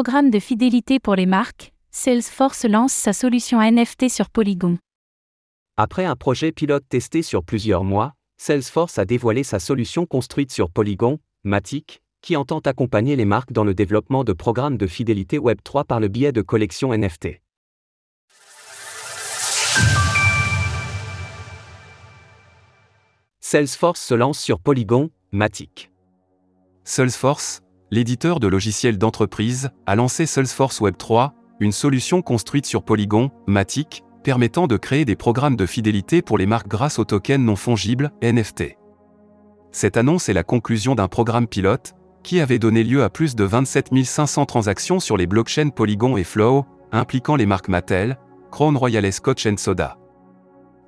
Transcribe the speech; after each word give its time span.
programme 0.00 0.30
de 0.30 0.38
fidélité 0.38 1.00
pour 1.00 1.16
les 1.16 1.26
marques, 1.26 1.72
Salesforce 1.90 2.64
lance 2.66 2.92
sa 2.92 3.12
solution 3.12 3.60
NFT 3.60 4.08
sur 4.08 4.30
Polygon. 4.30 4.78
Après 5.76 6.04
un 6.04 6.14
projet 6.14 6.52
pilote 6.52 6.84
testé 6.88 7.20
sur 7.20 7.42
plusieurs 7.42 7.82
mois, 7.82 8.12
Salesforce 8.36 9.00
a 9.00 9.04
dévoilé 9.04 9.42
sa 9.42 9.58
solution 9.58 10.06
construite 10.06 10.52
sur 10.52 10.70
Polygon, 10.70 11.18
Matic, 11.42 12.00
qui 12.22 12.36
entend 12.36 12.60
accompagner 12.60 13.16
les 13.16 13.24
marques 13.24 13.50
dans 13.50 13.64
le 13.64 13.74
développement 13.74 14.22
de 14.22 14.32
programmes 14.32 14.76
de 14.76 14.86
fidélité 14.86 15.36
Web3 15.36 15.84
par 15.84 15.98
le 15.98 16.06
biais 16.06 16.30
de 16.30 16.42
collections 16.42 16.96
NFT. 16.96 17.40
Salesforce 23.40 24.00
se 24.00 24.14
lance 24.14 24.38
sur 24.38 24.60
Polygon, 24.60 25.10
Matic. 25.32 25.90
Salesforce, 26.84 27.62
l'éditeur 27.90 28.40
de 28.40 28.46
logiciels 28.46 28.98
d'entreprise, 28.98 29.70
a 29.86 29.96
lancé 29.96 30.26
Salesforce 30.26 30.80
Web 30.80 30.96
3, 30.96 31.34
une 31.60 31.72
solution 31.72 32.22
construite 32.22 32.66
sur 32.66 32.82
Polygon, 32.82 33.30
Matic, 33.46 34.04
permettant 34.22 34.66
de 34.66 34.76
créer 34.76 35.04
des 35.04 35.16
programmes 35.16 35.56
de 35.56 35.66
fidélité 35.66 36.22
pour 36.22 36.38
les 36.38 36.46
marques 36.46 36.68
grâce 36.68 36.98
aux 36.98 37.04
tokens 37.04 37.44
non 37.44 37.56
fongibles, 37.56 38.10
NFT. 38.22 38.76
Cette 39.72 39.96
annonce 39.96 40.28
est 40.28 40.34
la 40.34 40.44
conclusion 40.44 40.94
d'un 40.94 41.08
programme 41.08 41.46
pilote, 41.46 41.94
qui 42.22 42.40
avait 42.40 42.58
donné 42.58 42.84
lieu 42.84 43.02
à 43.02 43.10
plus 43.10 43.36
de 43.36 43.44
27 43.44 43.90
500 44.04 44.46
transactions 44.46 45.00
sur 45.00 45.16
les 45.16 45.26
blockchains 45.26 45.70
Polygon 45.70 46.16
et 46.16 46.24
Flow, 46.24 46.66
impliquant 46.92 47.36
les 47.36 47.46
marques 47.46 47.68
Mattel, 47.68 48.18
Crown 48.50 48.76
Royal 48.76 49.10
Scotch 49.12 49.46
Soda. 49.56 49.98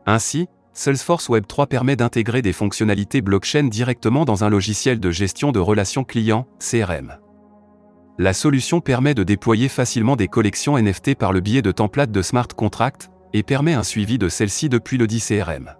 Ainsi, 0.06 0.48
Salesforce 0.72 1.28
Web 1.28 1.46
3 1.48 1.66
permet 1.66 1.96
d'intégrer 1.96 2.42
des 2.42 2.52
fonctionnalités 2.52 3.22
blockchain 3.22 3.64
directement 3.64 4.24
dans 4.24 4.44
un 4.44 4.48
logiciel 4.48 5.00
de 5.00 5.10
gestion 5.10 5.50
de 5.50 5.58
relations 5.58 6.04
clients, 6.04 6.46
CRM. 6.60 7.16
La 8.18 8.32
solution 8.32 8.80
permet 8.80 9.14
de 9.14 9.24
déployer 9.24 9.68
facilement 9.68 10.14
des 10.14 10.28
collections 10.28 10.78
NFT 10.78 11.16
par 11.16 11.32
le 11.32 11.40
biais 11.40 11.62
de 11.62 11.72
templates 11.72 12.12
de 12.12 12.22
smart 12.22 12.46
contracts 12.48 13.10
et 13.32 13.42
permet 13.42 13.74
un 13.74 13.82
suivi 13.82 14.18
de 14.18 14.28
celles-ci 14.28 14.68
depuis 14.68 14.96
le 14.96 15.06
dit 15.06 15.20
CRM. 15.20 15.74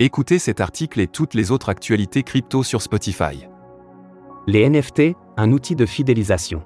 Écoutez 0.00 0.40
cet 0.40 0.60
article 0.60 1.00
et 1.00 1.06
toutes 1.06 1.34
les 1.34 1.52
autres 1.52 1.68
actualités 1.68 2.24
crypto 2.24 2.64
sur 2.64 2.82
Spotify. 2.82 3.46
Les 4.48 4.68
NFT, 4.68 5.14
un 5.36 5.52
outil 5.52 5.76
de 5.76 5.86
fidélisation. 5.86 6.64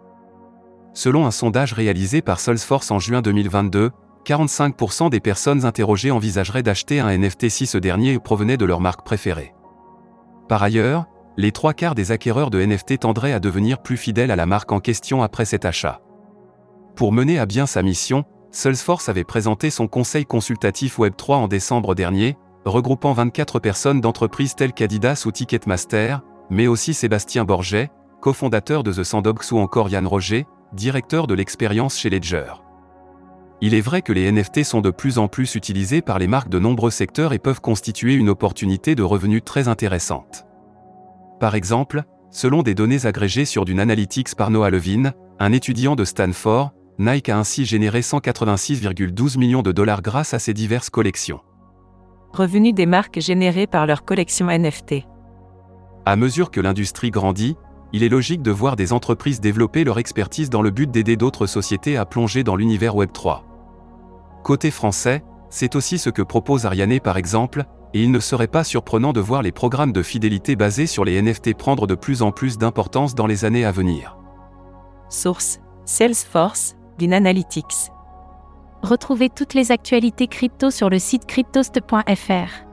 Selon 0.94 1.26
un 1.26 1.30
sondage 1.30 1.74
réalisé 1.74 2.22
par 2.22 2.40
Salesforce 2.40 2.90
en 2.90 2.98
juin 2.98 3.20
2022, 3.20 3.90
45% 4.28 5.08
des 5.08 5.20
personnes 5.20 5.64
interrogées 5.64 6.10
envisageraient 6.10 6.62
d'acheter 6.62 7.00
un 7.00 7.16
NFT 7.16 7.48
si 7.48 7.66
ce 7.66 7.78
dernier 7.78 8.18
provenait 8.18 8.58
de 8.58 8.66
leur 8.66 8.78
marque 8.78 9.02
préférée. 9.02 9.54
Par 10.50 10.62
ailleurs, 10.62 11.06
les 11.38 11.50
trois 11.50 11.72
quarts 11.72 11.94
des 11.94 12.12
acquéreurs 12.12 12.50
de 12.50 12.62
NFT 12.62 12.98
tendraient 12.98 13.32
à 13.32 13.40
devenir 13.40 13.80
plus 13.80 13.96
fidèles 13.96 14.30
à 14.30 14.36
la 14.36 14.44
marque 14.44 14.70
en 14.70 14.80
question 14.80 15.22
après 15.22 15.46
cet 15.46 15.64
achat. 15.64 16.02
Pour 16.94 17.10
mener 17.10 17.38
à 17.38 17.46
bien 17.46 17.64
sa 17.64 17.82
mission, 17.82 18.24
Salesforce 18.50 19.08
avait 19.08 19.24
présenté 19.24 19.70
son 19.70 19.88
conseil 19.88 20.26
consultatif 20.26 20.98
Web3 20.98 21.34
en 21.34 21.48
décembre 21.48 21.94
dernier, 21.94 22.36
regroupant 22.66 23.14
24 23.14 23.60
personnes 23.60 24.02
d'entreprises 24.02 24.54
telles 24.54 24.74
qu'Adidas 24.74 25.22
ou 25.24 25.32
Ticketmaster, 25.32 26.20
mais 26.50 26.66
aussi 26.66 26.92
Sébastien 26.92 27.44
Borget, 27.44 27.90
cofondateur 28.20 28.82
de 28.82 28.92
The 28.92 29.04
Sandbox 29.04 29.52
ou 29.52 29.58
encore 29.58 29.88
Yann 29.88 30.06
Roger, 30.06 30.44
directeur 30.74 31.26
de 31.26 31.34
l'expérience 31.34 31.96
chez 31.96 32.10
Ledger. 32.10 32.52
Il 33.60 33.74
est 33.74 33.80
vrai 33.80 34.02
que 34.02 34.12
les 34.12 34.30
NFT 34.30 34.62
sont 34.62 34.80
de 34.80 34.90
plus 34.90 35.18
en 35.18 35.26
plus 35.26 35.56
utilisés 35.56 36.00
par 36.00 36.20
les 36.20 36.28
marques 36.28 36.48
de 36.48 36.60
nombreux 36.60 36.92
secteurs 36.92 37.32
et 37.32 37.40
peuvent 37.40 37.60
constituer 37.60 38.14
une 38.14 38.28
opportunité 38.28 38.94
de 38.94 39.02
revenus 39.02 39.42
très 39.44 39.66
intéressante. 39.66 40.46
Par 41.40 41.56
exemple, 41.56 42.04
selon 42.30 42.62
des 42.62 42.74
données 42.74 43.06
agrégées 43.06 43.44
sur 43.44 43.64
d'une 43.64 43.80
analytics 43.80 44.36
par 44.36 44.50
Noah 44.50 44.70
Levin, 44.70 45.12
un 45.40 45.52
étudiant 45.52 45.96
de 45.96 46.04
Stanford, 46.04 46.72
Nike 47.00 47.30
a 47.30 47.38
ainsi 47.38 47.64
généré 47.64 48.00
186,12 48.00 49.38
millions 49.38 49.62
de 49.62 49.72
dollars 49.72 50.02
grâce 50.02 50.34
à 50.34 50.38
ses 50.38 50.54
diverses 50.54 50.90
collections. 50.90 51.40
Revenus 52.32 52.74
des 52.74 52.86
marques 52.86 53.20
générés 53.20 53.66
par 53.66 53.86
leurs 53.86 54.04
collections 54.04 54.48
NFT. 54.48 55.04
À 56.04 56.16
mesure 56.16 56.50
que 56.50 56.60
l'industrie 56.60 57.10
grandit, 57.10 57.56
il 57.92 58.02
est 58.02 58.08
logique 58.08 58.42
de 58.42 58.50
voir 58.50 58.76
des 58.76 58.92
entreprises 58.92 59.41
développer 59.41 59.82
leur 59.82 59.98
expertise 59.98 60.50
dans 60.50 60.62
le 60.62 60.70
but 60.70 60.91
d'aider 60.91 61.16
d'autres 61.16 61.47
sociétés 61.47 61.97
à 61.97 62.04
plonger 62.04 62.44
dans 62.44 62.56
l'univers 62.56 62.94
Web 62.94 63.12
3. 63.12 63.47
Côté 64.43 64.71
français, 64.71 65.22
c'est 65.50 65.76
aussi 65.76 65.99
ce 65.99 66.10
que 66.10 66.22
propose 66.22 66.66
Ariane 66.66 67.00
par 67.00 67.16
exemple, 67.16 67.65
et 67.94 68.03
il 68.03 68.10
ne 68.10 68.21
serait 68.21 68.49
pas 68.49 68.65
surprenant 68.65 69.12
de 69.12 69.21
voir 69.21 69.43
les 69.43 69.53
programmes 69.53 69.93
de 69.93 70.03
fidélité 70.03 70.56
basés 70.56 70.87
sur 70.87 71.04
les 71.04 71.21
NFT 71.21 71.56
prendre 71.56 71.87
de 71.87 71.94
plus 71.94 72.22
en 72.22 72.32
plus 72.32 72.59
d'importance 72.59 73.15
dans 73.15 73.27
les 73.27 73.44
années 73.44 73.65
à 73.65 73.72
venir. 73.72 74.19
Source 75.09 75.60
Salesforce, 75.84 76.77
Bin 76.98 77.12
Analytics. 77.12 77.91
Retrouvez 78.82 79.31
toutes 79.31 79.54
les 79.54 79.72
actualités 79.72 80.27
crypto 80.27 80.71
sur 80.71 80.91
le 80.91 80.98
site 80.98 81.25
cryptost.fr. 81.27 82.69